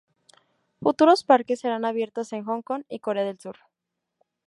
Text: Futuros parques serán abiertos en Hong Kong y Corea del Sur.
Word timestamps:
Futuros 0.81 1.23
parques 1.23 1.59
serán 1.59 1.85
abiertos 1.85 2.33
en 2.33 2.43
Hong 2.43 2.63
Kong 2.63 2.83
y 2.89 2.97
Corea 3.01 3.23
del 3.23 3.37
Sur. 3.39 3.57